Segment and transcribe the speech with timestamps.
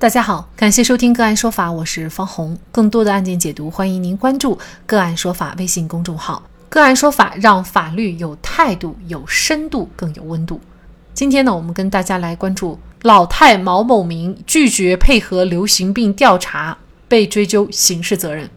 [0.00, 2.56] 大家好，感谢收听个案说法，我是方红。
[2.72, 6.42] 更多的案件解读，欢迎您关注个案说法微信公众号。
[6.70, 10.58] 个案说法让法律有态度、有深度、更有温度。
[11.12, 18.48] 今天呢，我们跟大家来关注老太毛某明拒绝配合流行病调查，被追究刑事责任。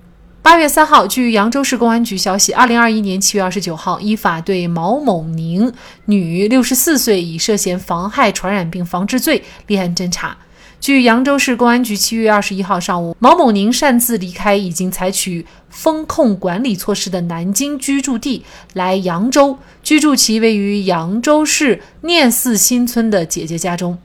[0.42, 5.74] 八月三号，据扬州市公安局消息，二零二一年七月二十九号，依法对毛某宁
[6.06, 10.38] 女，六十四岁，以涉嫌妨害传染病防治罪立案侦查。
[10.84, 18.44] 据扬州市公安局七月二十一号上午，毛某宁擅自离开已经采取风控管理措施的南京居住地，
[18.74, 23.98] 来扬州居住其位于扬州市念寺新村的姐姐家中。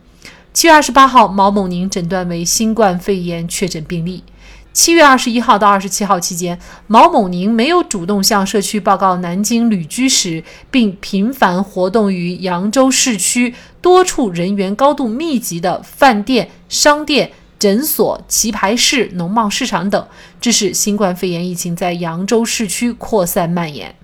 [0.54, 4.22] 七月二十八号，毛某宁诊断为新冠肺炎确诊病例。
[4.72, 13.52] 七月二十一号到二十七号期间，毛某宁没有主动向社区报告南京旅居史，并频繁活动于扬州市区
[13.88, 20.06] 多处人员高度密集的饭店、商店、诊所、棋牌室、农贸市场等，
[20.42, 23.96] 致使新冠肺炎疫情在扬州市区扩散蔓延。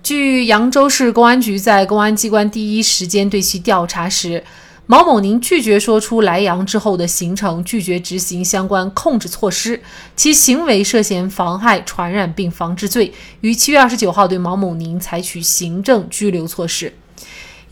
[0.00, 4.44] 据扬州市公安局在公安机关第一时间对其调查时，
[4.86, 9.82] 毛某宁拒绝说出来扬之后的行程，拒绝执行相关控制措施，
[10.14, 16.94] 其行为涉嫌妨害传染病防治罪，于七月二十九号对毛某宁采取行政拘留措施。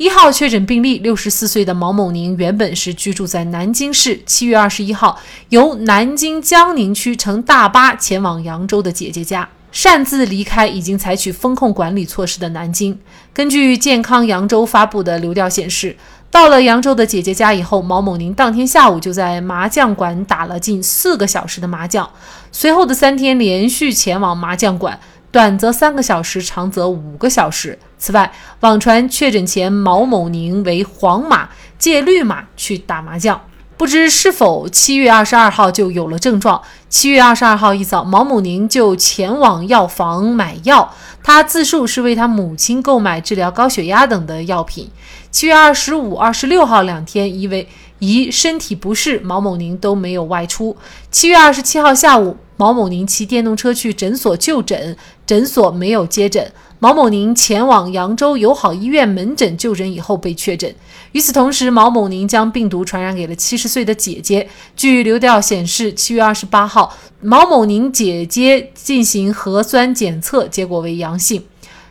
[0.01, 5.21] 一号确诊病例，六十四岁的毛某宁原本是居住在南京市，七月二十一号
[5.51, 12.99] 由南京江宁区乘大巴前往扬州的姐姐家，擅自离开已经采取风控管理措施的南京。
[13.35, 15.95] 根据健康扬州发布的流调显示。
[16.31, 22.09] 到了扬州的姐姐家以后，毛某宁当天下午就在麻将馆打了近四个小时的麻将，
[22.53, 24.99] 随后的三天连续前往麻将馆，
[25.33, 27.77] 短则三个小时，长则五个小时。
[28.01, 33.39] 此外，网传确诊前毛某宁为黄马借绿马去打麻将，
[33.77, 36.61] 不知是否七月二十二号就有了症状。
[36.89, 40.93] 七月二十二号一早，毛某宁就前往药房买药，
[41.23, 44.91] 他自述是为他母亲购买治疗高血压等的药品。
[45.31, 50.75] 七月二十五、二十六号两天，因为疑身体不适，毛某宁都没有外出。
[51.11, 54.97] 七月二十七号下午，毛某宁骑电动车去诊所就诊，
[55.27, 56.51] 诊所没有接诊。
[56.83, 60.75] 毛某宁前往扬州友好医院门诊就诊以后被确诊。
[61.13, 64.49] 与此同时，毛某宁将病毒传染给了七十岁的姐姐。
[64.75, 71.45] 据流调显示，七月二十八号，毛某宁姐姐进行核酸检测，结果为阳性。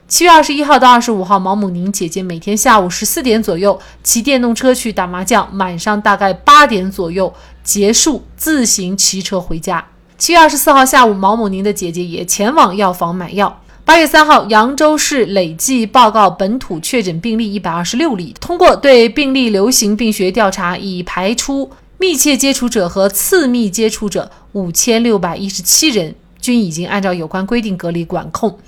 [0.07, 7.31] 七月二十一号到二十五号，毛某宁姐姐每天下午十四点左右骑电动车去打麻将，晚上大概八点左右
[7.63, 9.85] 结束，自行骑车回家。
[10.17, 13.61] 七月二十四号下午，毛某宁的姐姐也前往药房买药。
[13.89, 28.59] 八月三号，扬州市累计报告本土确诊病例一百二十六例，通过对病例流行病学调查，已排除密切接触者和次密接触者五千六百一十七人，均已经按照有关规定隔离管控。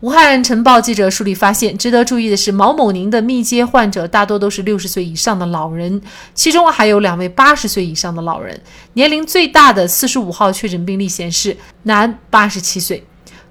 [0.00, 6.02] 武汉晨报记者梳理发现，值得注意的是，毛某宁的密接患者大多都是六十岁以上的老人，
[6.34, 8.60] 其中还有两位八十岁以上的老人。
[8.92, 13.02] 年龄最大的四十五号确诊病例显示，男，八十七岁。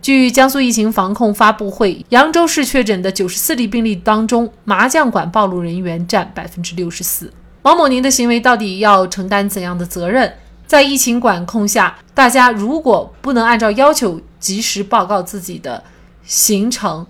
[0.08, 7.30] 据江苏疫情防控发布会，扬州市确诊的九十四例病例当中，麻将馆暴露人员占百分之六十四。
[7.64, 10.34] 王某宁的行为到底要承担怎样的责任？
[10.66, 15.84] 在疫情管控下，大家如果不能按照要求及时报告自己的。
[16.24, 17.06] 行程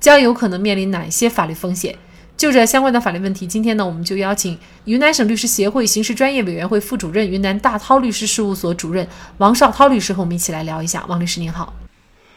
[0.00, 1.94] 将有可能面临哪些法律风险？
[2.38, 9.06] 就这相关的法律问题，今天呢，我们就邀请云南省律师协会刑事专业委员会副主任、云南大韬律师事务所主任
[9.36, 11.04] 王绍涛律师和我们一起来聊一下。
[11.08, 11.74] 王律师您好，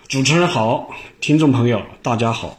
[0.07, 0.87] 主持人好，
[1.19, 2.55] 听众朋友大家好。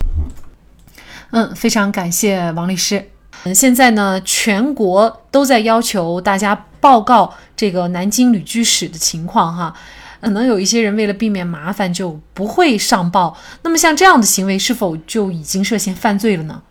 [1.31, 3.11] 嗯，非常感谢王律师。
[3.45, 9.75] 嗯，现在呢，全国都在要求大家报告这个南京旅居史的情况哈。
[10.21, 16.63] 可能有一些人为了避免麻烦就不会上报，那么像这样的行为是否就已经涉嫌犯罪了呢？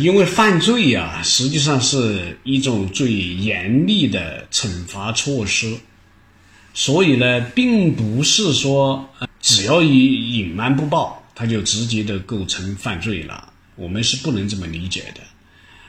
[0.00, 5.76] 因为犯罪呀，实际上是一种最严厉的惩罚措施，
[6.80, 9.10] 所以呢，并不是说
[9.40, 13.52] 只要以隐瞒不报，他就直接的构成犯罪了。
[13.74, 15.20] 我们是不能这么理解的。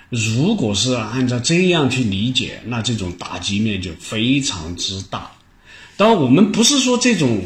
[0.10, 5.32] 如果是按照这样去理解，那这种打击面就非常之大。
[5.96, 7.40] 当然，我们不是说这种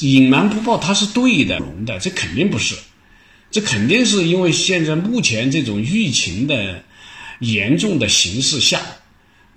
[0.00, 2.74] 隐瞒不报它是对的、的，这肯定不是，
[3.52, 6.82] 这肯定是因为现在目前这种疫情的
[7.38, 8.80] 严重的形势下，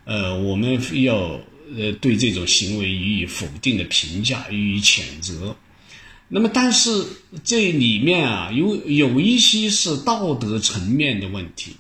[0.05, 1.39] 呃，我们要
[1.77, 5.55] 呃对这种行为予以否定的评价，予以谴责。
[6.27, 7.05] 那么，但是
[7.43, 11.75] 这里面啊，有有一些是道德层面的问题，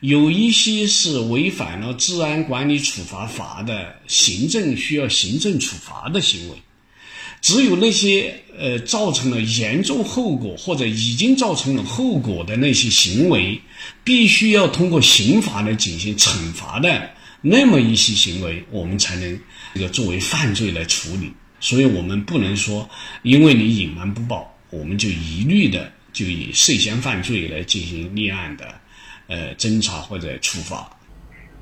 [0.00, 6.56] 有一些是违反了治安管理处罚法的行政需要行政处罚的行为。
[7.40, 13.60] 只有那些呃造成了严重后果或者已经造成了后果的那些行为，
[14.02, 17.10] 必须要通过刑法来进行惩罚的
[17.42, 19.40] 那么一些行为，我们才能
[19.74, 21.32] 这个作为犯罪来处理。
[21.58, 22.88] 所以我们不能说，
[23.22, 28.66] 因为你隐瞒不报，我们就一律的就以涉嫌犯罪来进行立案的，
[29.26, 30.88] 呃侦查或者处罚。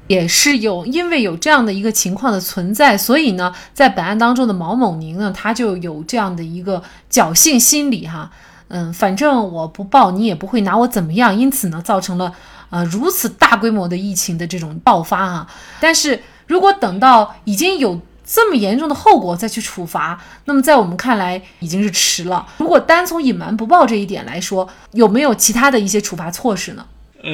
[0.09, 8.31] 也是有，因为有这样的一个情况的存在，所以呢，在本案当中的毛某宁呢，他就有这样的一个侥幸心理哈，
[8.69, 12.35] 嗯，反正我不报，你也不会拿我怎么样，因此呢，造成了
[12.75, 15.47] 呃如此大规模的疫情的这种爆发啊。
[15.81, 22.47] 但是如果等到已经有这么严重的后果再去处罚，那么在我们看来已经是迟了。
[22.59, 26.85] 如果单从隐瞒不报这一点来说，有没有其他的一些处罚措施呢？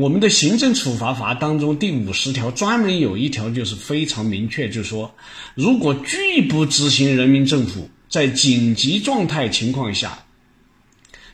[0.02, 5.12] 我们的行政处罚法当中第五十条专门有一条，就是非常明确，就是说，
[5.54, 10.18] 如果拒不执行人民政府在紧急状态情况下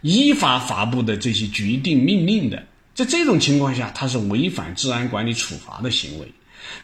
[0.00, 2.62] 依法发布的这些决定命令的，
[2.96, 6.26] 在这种情况下，它是违反治安管理处罚的行为，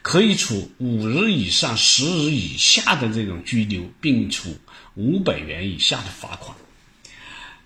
[0.03, 4.55] 可以处五日以上十日以下的这种拘留，并处
[4.95, 6.55] 五百元以下的罚款。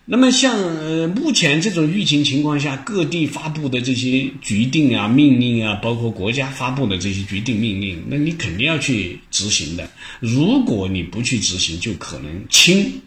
[0.04, 9.90] 那么，像呃目前这种疫情情况下，各地发布的这些决定啊、命令啊，包括国家发布的这些决定命令，那你肯定要去执行的。
[10.20, 13.02] 如果你不去执行，就可能轻，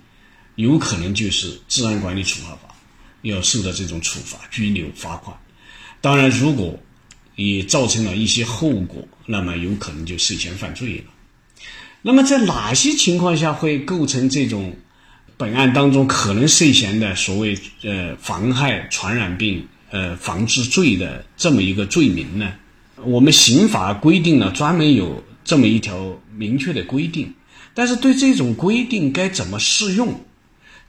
[0.55, 2.68] 有可能就是治安管理处罚法
[3.21, 5.35] 要受到这种处罚、拘留、罚款。
[6.01, 6.79] 当然，如果
[7.35, 11.05] 也造成了一些后果，那么有可能就涉嫌犯罪了。
[12.01, 14.75] 那么，在哪些情况下会构成这种？
[15.37, 22.51] 本案当中可能涉嫌的所谓呃妨害传染病呃防治罪的这么一个罪名呢，
[23.05, 27.33] 我们刑法规定了专门有这么一条明确的规定，
[27.73, 30.19] 但是对这种规定该怎么适用，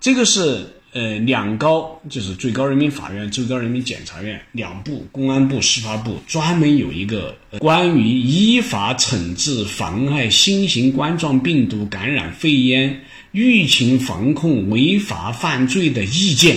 [0.00, 13.00] 这个是呃两高就是最高人民法院、最高人民检察院两部公安部、司法部专门有一个关于依法惩治妨害新型冠状病毒感染肺炎。
[13.32, 16.56] 疫情防控违法犯罪的意见，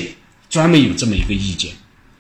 [0.50, 1.72] 专门有这么一个意见。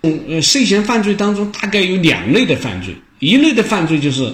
[0.03, 4.31] 嗯，呃，涉嫌犯罪当中大概有两类的犯罪，一类的犯罪就是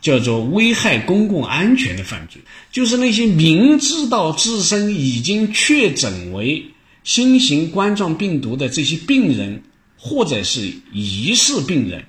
[0.00, 2.40] 叫做危害公共安全的犯罪，
[2.72, 6.64] 就是那些明知道自身已经确诊为
[7.08, 9.62] 新型冠状病毒的这些病人，
[9.96, 12.04] 或者是疑似病人，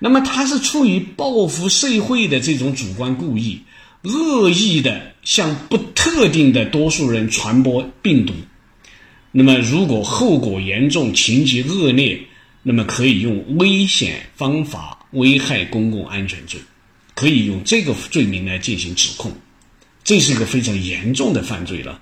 [0.00, 3.60] 那么他是出于报复社会的这种主观故意。
[4.02, 8.32] 恶意的向不特定的多数人传播病毒，
[9.30, 12.20] 那么如果后果严重、情节恶劣，
[12.64, 16.60] 那么可以用危险方法危害公共安全罪，
[17.14, 19.32] 可以用这个罪名来进行指控，
[20.02, 22.00] 这是一个非常严重的犯罪了。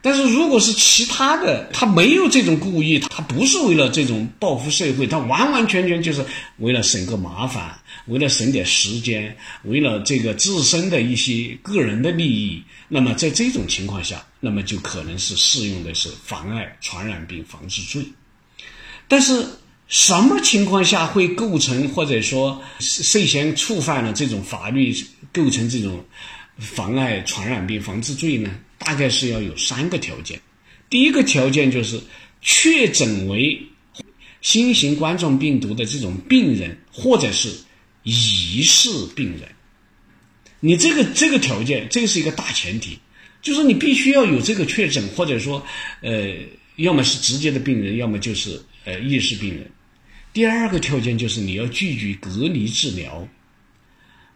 [0.00, 6.24] 但是如果是其他的，他没有这种故意，他不是为了这种报复社会，他完完全全就是
[6.58, 7.76] 为了省个麻烦，
[8.06, 12.62] 为了省点时间，为了这个自身的一些个人的利益。
[12.88, 18.02] 那么在这种情况下，那么就可能是适用的是妨碍传染病防治罪。
[19.08, 19.44] 但是
[19.88, 24.94] 什么情况下会构成或者说涉嫌触犯了这种法律，
[25.32, 26.04] 构成这种
[26.58, 28.50] 妨碍传染病防治罪呢？
[28.78, 30.40] 大概是要有三个条件，
[30.88, 32.00] 第一个条件就是
[32.40, 33.60] 确诊为
[34.40, 37.52] 新型冠状病毒的这种病人，或者是
[38.04, 39.48] 疑似病人。
[40.60, 42.98] 你这个这个条件，这个是一个大前提，
[43.42, 45.62] 就是你必须要有这个确诊，或者说，
[46.00, 46.34] 呃，
[46.76, 49.68] 要么是直接的病人，要么就是呃疑似病人。
[50.32, 53.28] 第二个条件就是你要拒绝隔离治疗，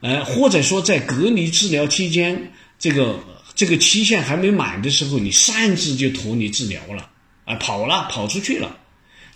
[0.01, 3.25] 呃，或者说在隔离治疗期间这个。
[3.55, 7.11] 这个期限还没满的时候，你擅自就脱离治疗了，
[7.45, 8.79] 啊，跑了，跑出去了。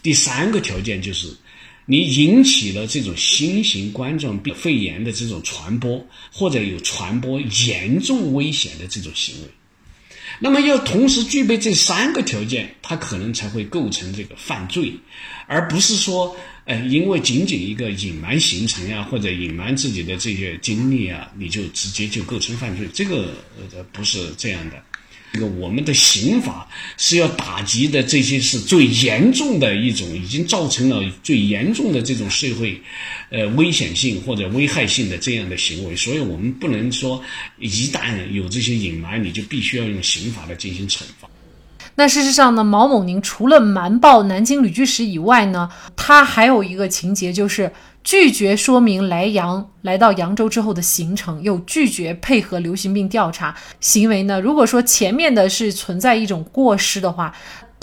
[0.02, 1.28] 第三个条件就是，
[1.84, 9.48] 你引起了这种新型冠状病肺炎的这种传播，或者有传播严重危险的这种行为。
[10.38, 14.92] 那么要同时具备这三个条件，他可能才会构成这个犯罪，
[15.46, 23.32] 而不是说，呃，因为仅仅一个隐瞒行程呀，或者隐瞒自己的这些经历啊，你就直接就构成犯罪，这个
[23.72, 24.82] 呃不是这样的。
[25.32, 32.80] 这个我们的刑法是要打击的这些是最严重的一种，已经造成了最严重的这种社会，
[33.30, 37.22] 呃危险性或者危害性的这样的行为，所以我们不能说
[37.60, 41.28] 一旦有这些隐瞒，你就必须要用刑法来进行惩罚。
[41.96, 47.72] 那事实上呢，毛某宁除了瞒报南京旅居史以外呢，他还有一个情节就是
[48.04, 53.54] 拒绝说明来扬来到扬州之后的行程，又拒绝配合流行病调查。
[53.80, 57.34] 行为呢，如果说前面的是存在一种过失的话。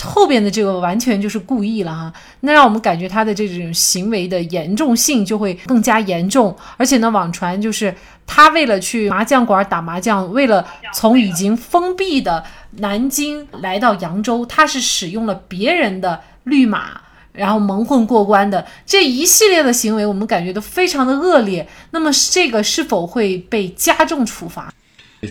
[0.02, 7.94] 后边的这个完全就是故意了哈，那让我们感觉他的这种行为的严重性就会更加严重，而且呢，网传就是
[8.28, 17.00] 他为了去麻将馆打麻将，为了从已经封闭的南京来到扬州，他是使用了别人的绿码，
[17.32, 21.66] 然后蒙混过关的这一系列的行为，我们感觉都非常的恶劣。
[21.92, 24.74] 那么这个是否会被加重处罚？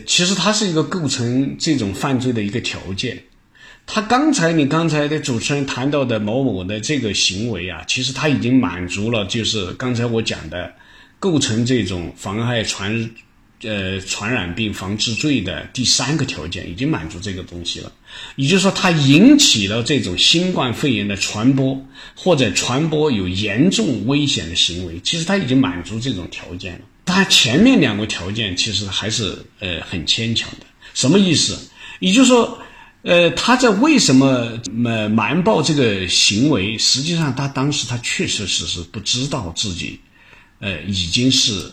[0.06, 3.22] 其实它是一个构成这种犯罪的一个条件。
[3.84, 10.72] 他刚才你刚才的主持人谈到的某某的这个行为啊，其实他已经满足了，就是刚才我讲的，
[11.18, 13.10] 构成这种妨害传，
[13.62, 17.92] 呃传染病防治罪的第三个条件，已经满足这个东西了。
[18.36, 21.84] 也就是说，他引起了这种新冠肺炎的传播，
[22.14, 26.80] 或者传播有严重危险的行为，其实他已经满足这种条件了。
[27.04, 30.66] 他前面两个条件其实还是呃很牵强的。
[30.94, 31.58] 什么意思？
[31.98, 32.58] 也就是说。
[33.02, 36.78] 呃，他在为什么瞒瞒报这个行为？
[36.78, 39.98] 实际上，他当时他确确实实不知道自己，
[40.60, 41.72] 呃，已经是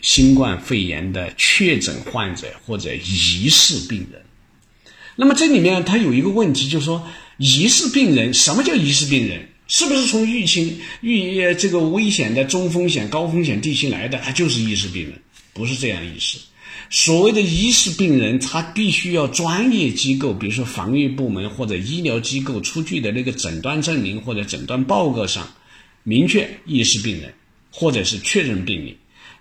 [0.00, 4.22] 新冠肺炎的确诊患者或者疑似病人。
[5.16, 7.06] 那么这里面他有一个问题，就是说，
[7.36, 9.46] 疑似病人，什么叫疑似病人？
[9.68, 14.18] 是不是从疫情遇这个危险的中风险、高风险地区来的？
[14.18, 15.20] 他就是疑似病人，
[15.52, 16.38] 不是这样意思。
[16.92, 25.48] 所谓的疑似病人，他必须要专业机构，比如说防疫部门或者医疗机构出具的那个诊断证明或者诊断报告上，
[26.02, 27.32] 明确疑似病人，
[27.70, 28.96] 或者是确认病例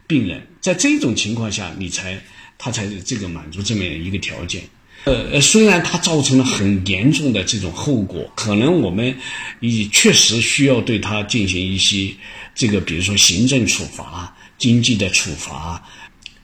[0.05, 2.21] 病人，在这种情况下，你才
[2.59, 4.61] 他才这个满足这么一个条件。
[5.05, 9.15] 呃，虽然它造成了很严重的这种后果，可能我们
[9.59, 12.13] 也确实需要对他进行一些
[12.53, 15.83] 这个，比如说行政处罚、经济的处罚。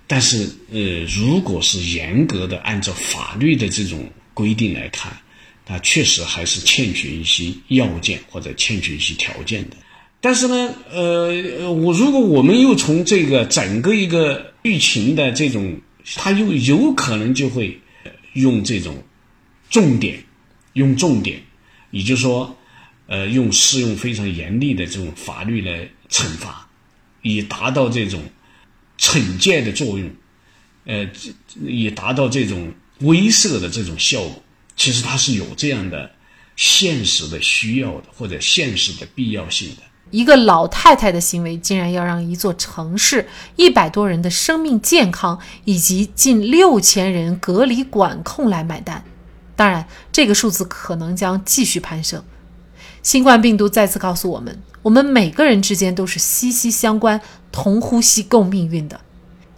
[0.08, 5.12] 但是，呃，如果是严格的按照法律的这种规定来看，
[5.66, 9.76] 它确实还是欠缺一些要件或者欠缺一些条件的。
[10.22, 15.76] 但是呢，呃，我如果我们又从这个整个一个疫情的这种，
[16.14, 17.80] 它又有可能就会
[18.34, 19.04] 用这种
[19.72, 20.24] 重点，
[20.74, 21.42] 用重点，
[21.90, 22.56] 也就是说，
[23.08, 26.70] 呃，用适用非常严厉的这种法律来惩罚，
[27.24, 28.22] 以达到这种。
[28.98, 30.10] 惩戒的作用，
[30.86, 31.08] 呃，
[31.62, 34.42] 也达到这种威慑的这种效果。
[34.76, 36.12] 其实它是有这样的
[36.56, 39.84] 现实的需要的，或者现实的必要性的。
[40.12, 49.04] 一个老太太的行为，竟然要让一座城市一百多人的生命健康，以及近六千人隔离管控来买单。
[49.56, 52.24] 当然，这个数字可能将继续攀升。
[53.06, 57.22] 新冠病毒再次告诉我们，我们每个人之间都是息息相关、
[57.52, 59.00] 同呼吸共命运的。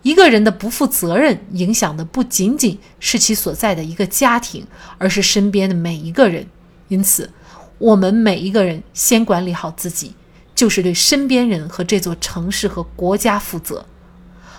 [0.01, 6.45] 一个人的不负责任，影响的不仅仅是其所在的一个家庭，而是身边的每一个人。
[6.89, 7.31] 因此，
[7.77, 10.13] 我们每一个人先管理好自己，
[10.53, 13.85] 就是对身边人和这座城市和国家负责。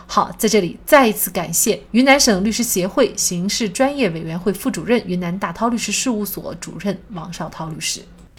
[0.07, 8.01] 好，在这里再一次感谢云南省律师协会刑事专业委员会副主任、云南大韬律师事务所主任王绍涛律师。